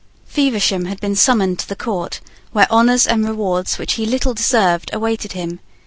[0.25, 2.21] Feversham had been summoned to the court,
[2.53, 5.59] where honours and rewards which he little deserved awaited him.